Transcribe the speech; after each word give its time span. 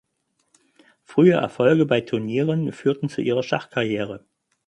Frühe 1.03 1.33
Erfolge 1.35 1.85
bei 1.85 2.01
Turnieren 2.01 2.71
führten 2.71 3.07
zu 3.07 3.21
ihrer 3.21 3.43
Schachkarriere. 3.43 4.25